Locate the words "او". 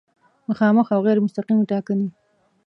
0.95-0.99